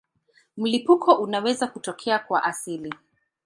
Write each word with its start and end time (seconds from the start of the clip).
Mlipuko 0.57 1.13
unaweza 1.15 1.67
kutokea 1.67 2.19
kwa 2.19 2.43
asili. 2.43 2.93